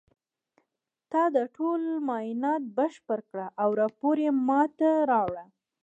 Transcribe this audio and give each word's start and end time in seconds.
تا 1.11 1.23
دا 1.35 1.43
ټول 1.55 1.81
معاینات 2.07 2.63
بشپړ 2.77 3.19
کړه 3.29 3.47
او 3.61 3.69
راپور 3.81 4.15
یې 4.25 4.31
ما 4.47 4.61
ته 4.79 4.89
راوړه 5.11 5.45